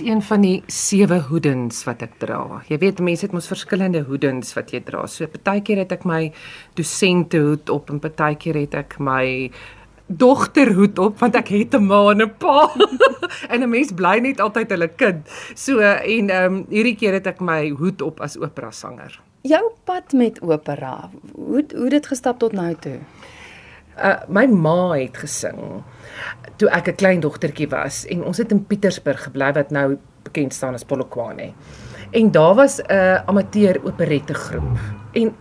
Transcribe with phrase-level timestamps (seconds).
[0.00, 2.62] is een van die sewe hoedens wat ek dra.
[2.68, 5.04] Jy weet mense het mos verskillende hoedens wat jy dra.
[5.06, 6.30] So partykeer het ek my
[6.78, 9.50] dosentehoed op en partykeer het ek my
[10.10, 12.70] dogterhoed op want ek het 'n ma en 'n pa.
[13.52, 15.28] en 'n mens bly net altyd hulle kind.
[15.54, 19.20] So en ehm um, hierdie keer het ek my hoed op as opera sanger.
[19.42, 22.98] Jou pad met opera, hoe hoe dit gestap tot nou toe?
[24.00, 25.82] Uh my ma het gesing
[26.56, 30.54] toe ek 'n klein dogtertjie was en ons het in Pietersburg gebly wat nou bekend
[30.54, 31.52] staan as Polokwane.
[32.10, 34.78] En daar was 'n amateur operette groep.
[35.12, 35.34] En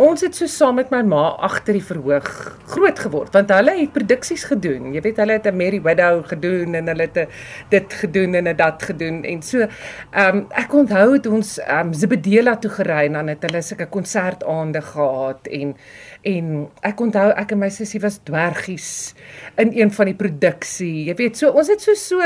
[0.00, 2.28] ons het so saam met my ma agter die verhoog
[2.72, 4.94] groot geword want hulle het produksies gedoen.
[4.94, 7.28] Jy weet hulle het 'n Mary Widow gedoen en hulle het
[7.68, 11.86] dit gedoen en 'n dat gedoen en so ehm um, ek onthou het ons ehm
[11.86, 15.76] um, Zebedela toe gery en dan het hulle sulke konsertaande gehad en
[16.22, 19.14] en ek onthou ek en my sussie was dwergies
[19.56, 21.04] in een van die produksie.
[21.04, 22.20] Jy weet so ons het so so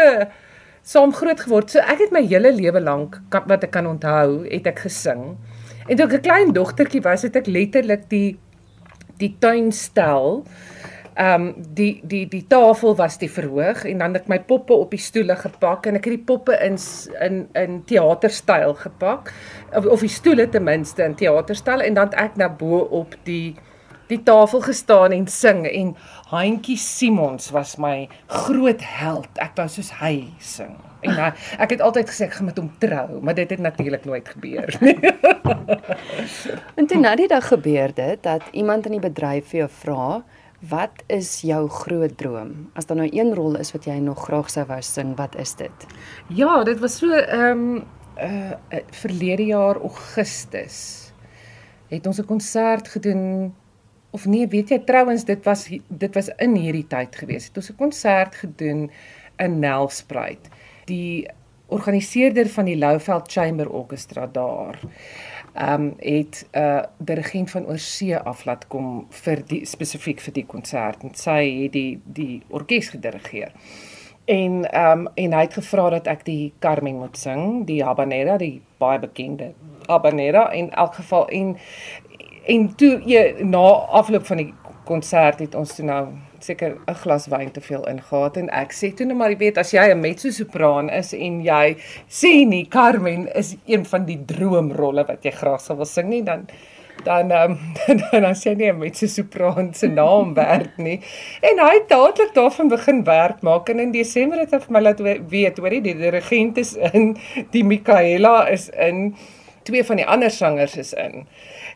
[0.83, 1.71] saam groot geword.
[1.71, 5.37] So ek het my hele lewe lank wat ek kan onthou, het ek gesing.
[5.89, 8.39] En toe ek 'n klein dogtertjie was, het ek letterlik die
[9.19, 10.45] die tuinstel
[11.15, 14.75] Ehm um, die die die tafel was die verhoog en dan het ek my poppe
[14.75, 16.75] op die stoele gepak en ek het die poppe in
[17.23, 19.31] in in teaterstyl gepak
[19.71, 23.15] of, of die stoele ten minste in teaterstyl en dan het ek na bo op
[23.31, 23.55] die
[24.11, 25.95] die tafel gestaan en sing en
[26.33, 29.31] Handjie Simons was my groot held.
[29.39, 30.75] Ek wou soos hy sing.
[31.05, 31.31] En hy,
[31.63, 34.77] ek het altyd gesê ek gaan met hom trou, maar dit het natuurlik nooit gebeur
[34.81, 34.97] nie.
[36.79, 40.07] en toe nou die dag gebeur dit dat iemand in die bedryf vir jou vra,
[40.65, 42.71] "Wat is jou groot droom?
[42.75, 45.55] As daar nou een rol is wat jy nog graag sou wou sing, wat is
[45.55, 45.87] dit?"
[46.29, 47.85] Ja, dit was so ehm um,
[48.17, 51.13] uh verlede jaar Augustus
[51.89, 53.55] het ons 'n konsert gedoen
[54.11, 57.47] of nee, weet jy trouens dit was dit was in hierdie tyd gewees.
[57.47, 58.91] Het ons 'n konsert gedoen
[59.37, 60.49] in Nelspruit
[60.87, 61.27] die
[61.67, 64.79] organiseerder van die Louveld Chamber Orchestra daar
[65.55, 70.33] ehm um, het 'n uh, dirigent van oorsee af laat kom vir die spesifiek vir
[70.33, 73.53] die konsert en sy het die die orkes gedirigeer.
[74.25, 78.37] En ehm um, en hy het gevra dat ek die Carmen moet sing, die habanera,
[78.37, 79.53] die baie bekende
[79.87, 81.57] habanera in elk geval en
[82.47, 83.69] en toe jy na
[84.01, 84.55] afloop van die
[84.85, 86.09] konsert het ons toe nou
[86.45, 89.59] seker 'n glas wyn te veel ingehaat en ek sê toe net maar jy weet
[89.59, 91.77] as jy 'n mezzo-sopran is en jy
[92.09, 96.23] sê nie Carmen is een van die droomrolle wat jy graag sou wil sing nie
[96.23, 96.47] dan
[97.05, 97.59] dan um,
[98.11, 101.01] dan as jy nie 'n mezzo-sopran se naam werk nie.
[101.43, 104.81] En hy het dadelik daarvan begin werk maak en in Desember het hy vir my
[104.81, 107.17] laat weet hoorie die dirigent is in
[107.51, 109.17] die Michaela is in
[109.65, 111.25] twee van die ander sangers is in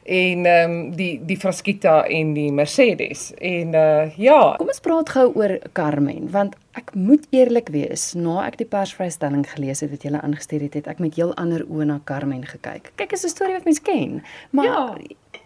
[0.09, 3.33] en ehm um, die die Frasquita en die Mercedes.
[3.45, 8.47] En uh ja, kom ons praat gou oor Carmen want ek moet eerlik wees, na
[8.47, 11.89] ek die persvrystelling gelees het wat jy aangestuur het, het ek met heel ander oë
[11.91, 12.93] na Carmen gekyk.
[12.97, 14.97] Kyk, is 'n storie wat mens ken, maar ja.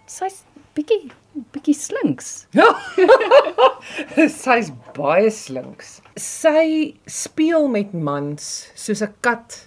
[0.06, 0.44] sy's
[0.76, 1.10] bietjie
[1.52, 2.46] bietjie slinks.
[2.52, 2.68] Ja.
[4.44, 6.00] sy's baie slinks.
[6.16, 9.66] Sy speel met mans soos 'n kat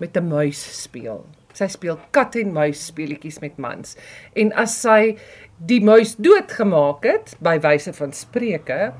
[0.00, 1.26] met 'n muis speel.
[1.52, 3.96] Sy speel kat en muis speletjies met mans.
[4.36, 5.16] En as sy
[5.68, 8.92] die muis doodgemaak het by wyse van spreuke,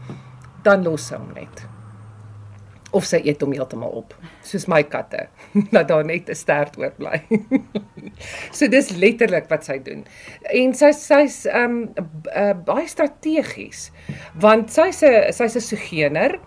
[0.66, 1.64] dan los sy hom net.
[2.92, 4.12] Of sy eet hom heeltemal op,
[4.44, 5.24] soos my katte,
[5.74, 7.22] dat daar net 'n stert oorbly.
[8.56, 10.04] so dis letterlik wat sy doen.
[10.52, 11.94] En sy sy's um
[12.36, 13.90] uh, baie strategies
[14.34, 16.38] want sy's 'n sy's 'n sogeener.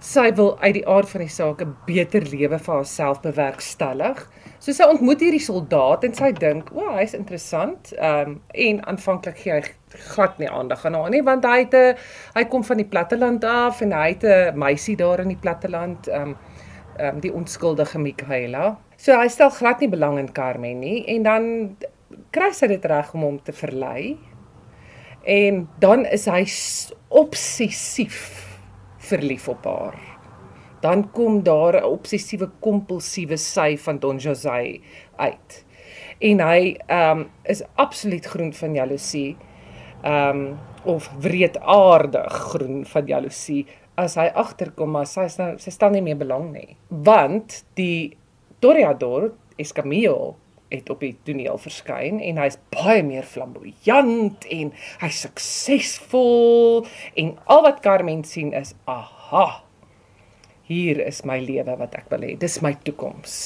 [0.00, 4.22] Sy wil uit die aard van die saak 'n beter lewe vir haarself bewerkstellig.
[4.66, 9.36] So sy ontmoet hierdie soldaat en sy dink, "O, hy's interessant." Ehm um, en aanvanklik
[9.38, 9.60] gee hy
[10.08, 11.94] glad nie aandag aan haar nie want hy het 'n
[12.34, 16.08] hy kom van die platteland af en hy het 'n meisie daar in die platteland,
[16.08, 16.36] ehm um,
[16.98, 18.76] ehm um, die onskuldige Michaela.
[18.96, 21.76] So hy stel glad nie belang in Carmen nie en dan
[22.32, 24.18] kry sy dit reg om hom te verlei.
[25.22, 26.44] En dan is hy
[27.08, 28.58] obsessief
[28.98, 30.15] verlief op haar
[30.86, 34.80] dan kom daar 'n obsessiewe kompulsiewe sy van Don José
[35.16, 35.64] uit.
[36.18, 39.36] En hy ehm um, is absoluut groen van jaloesie.
[40.02, 45.90] Ehm um, of wreedaardig groen van jaloesie as hy agterkom maar sy nou, sy stel
[45.90, 46.76] nie meer belang nie.
[46.88, 48.16] Want die
[48.58, 50.36] Toreador Escamillo
[50.68, 57.62] het op die toneel verskyn en hy's baie meer flamboyant en hy's suksesvol en al
[57.62, 59.65] wat Carmen sien is aha
[60.66, 62.34] hier is my lewe wat ek wil hê.
[62.38, 63.36] Dis my toekoms.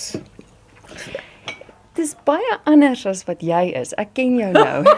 [1.99, 3.93] Dis baie anders as wat jy is.
[4.01, 4.85] Ek ken jou nou.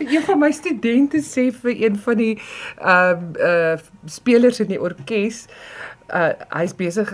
[0.00, 2.34] Een van my studente sê vir een van die
[2.80, 5.44] ehm uh, uh spelers in die orkes
[6.08, 7.12] uh hy's besig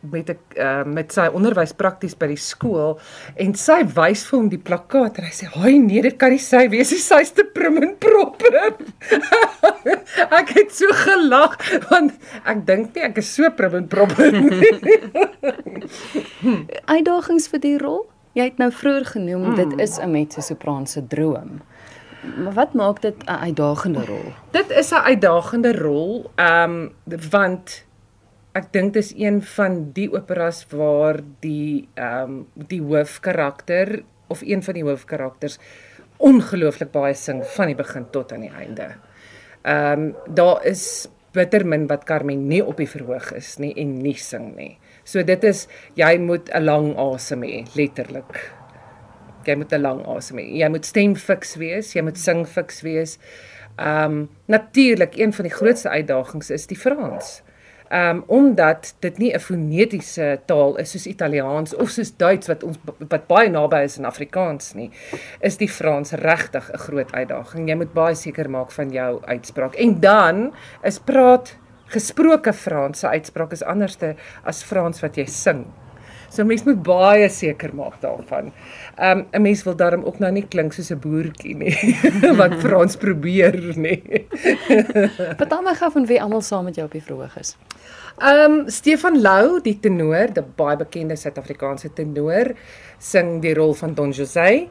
[0.00, 2.98] met 'n uh, met sy onderwys prakties by die skool
[3.34, 6.38] en sy wys vir hom die plakkaat en hy sê: "Haai nee, dit kan nie
[6.38, 8.74] sy wees sy's te prim en proper."
[10.38, 11.56] ek het so gelag
[11.90, 14.72] want ek dink nie ek is so prim en proper nie.
[16.94, 18.04] Uitdagings vir die rol?
[18.34, 19.56] Jy het nou vroeër genoem hmm.
[19.62, 21.60] dit is 'n mezzo-sopran se droom.
[22.36, 24.32] Maar wat maak dit 'n uitdagende rol?
[24.50, 26.92] Dit is 'n uitdagende rol, ehm um,
[27.30, 27.84] want
[28.52, 34.62] ek dink dis een van die operas waar die ehm um, die hoofkarakter of een
[34.62, 35.58] van die hoofkarakters
[36.16, 38.94] ongelooflik baie sing van die begin tot aan die einde.
[39.64, 43.96] Ehm um, daar is bitter min wat Carmen nie op die verhoog is nie en
[44.02, 44.76] nie sing nie.
[45.04, 45.66] So dit is
[45.96, 48.52] jy moet 'n lang asem hê, letterlik.
[49.44, 50.46] Jy moet 'n lang asem hê.
[50.60, 53.18] Jy moet stem fiks wees, jy moet sing fiks wees.
[53.78, 57.42] Ehm um, natuurlik een van die grootste uitdagings is die Frans
[57.94, 62.78] um, omdat dit nie 'n fonetiese taal is soos Italiaans of soos Duits wat ons
[63.08, 64.90] wat baie naby is aan Afrikaans nie,
[65.40, 67.68] is die Frans regtig 'n groot uitdaging.
[67.68, 69.74] Jy moet baie seker maak van jou uitspraak.
[69.74, 70.52] En dan
[70.82, 71.56] is praat
[71.86, 74.14] gesproke Frans se uitspraak is anderste
[74.44, 75.66] as Frans wat jy sing.
[76.34, 78.50] So mens moet baie seker maak daarvan.
[78.98, 81.76] Um 'n mens wil daarom ook nou nie klink soos 'n boertjie nie
[82.40, 84.26] wat Frans probeer nie.
[85.38, 87.56] Vertel my gou van wie almal saam met jou op die verhoog is.
[88.18, 92.54] Um Stefan Lou, die tenor, die baie bekende Suid-Afrikaanse tenor,
[92.98, 94.68] sing die rol van Don José.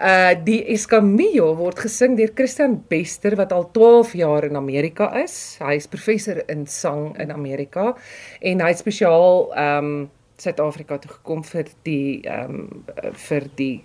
[0.00, 5.58] Uh die Escamillo word gesing deur Christian Bester wat al 12 jaar in Amerika is.
[5.60, 7.94] Hy is professor in sang in Amerika
[8.40, 12.84] en hy spesiaal um Suid-Afrika toe gekom vir die ehm um,
[13.28, 13.84] vir die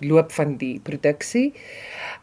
[0.00, 1.52] loop van die produksie.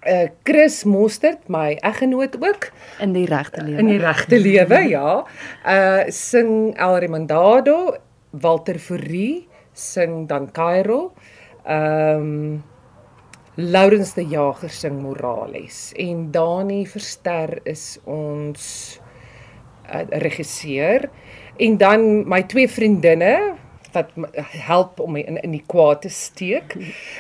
[0.08, 2.70] Uh Chris Mostert, my eggenoot ook
[3.04, 3.80] in die regte lewe.
[3.80, 5.26] In die regte lewe, ja.
[5.66, 7.98] Uh sing El Remondado,
[8.32, 11.14] Walter Fourie sing dan Cairo.
[11.66, 12.64] Ehm um,
[13.56, 19.00] Laurens de Jager sing Morales en Dani Verster is ons
[19.88, 21.08] uh, regisseur
[21.56, 23.55] en dan my twee vriendinne
[23.96, 24.12] wat
[24.68, 26.76] help om my in in die kwaad te steek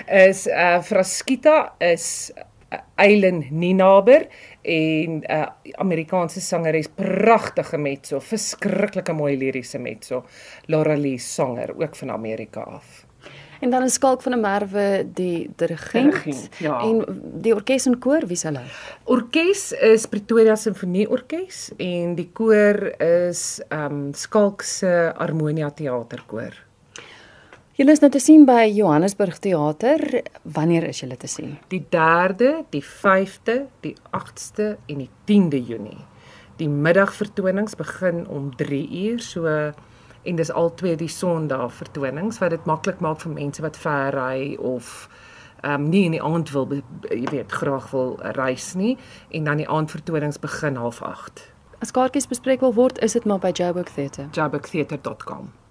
[0.07, 4.27] is uh Fraskita is uh, Eilen Ninaber
[4.61, 10.23] en 'n uh, Amerikaanse sangeres pragtige mezzo verskriklike mooi liriese mezzo.
[10.65, 13.05] Laura Lee sanger ook van Amerika af
[13.59, 16.79] En dan is Skalk van der Merwe die dirigent ja.
[16.81, 17.03] en
[17.43, 18.65] die orkes en koor wie se hulle?
[19.03, 26.65] Orkes is Pretoria Sinfonieorkes en die koor is ehm um, Skalk se Harmonia Theaterkoor.
[27.75, 29.99] Julle is nou te sien by Johannesburg Theater.
[30.55, 31.57] Wanneer is julle te sien?
[31.67, 35.99] Die 3de, die 5de, die 8ste en die 10de Junie.
[36.55, 39.51] Die middagvertonings begin om 3 uur, so
[40.25, 44.13] en dis al twee die Sondag vertonings wat dit maklik maak vir mense wat ver
[44.17, 45.09] ry of
[45.63, 46.67] ehm um, nie in die aand wil
[47.09, 48.97] jy weet graag wil reis nie
[49.29, 51.51] en dan die aandvertonings begin 08:30.
[51.79, 54.27] As kaartjies bespreek wil word, is dit maar by Joburg Theatre.
[54.31, 55.64] joburgtheatre.com.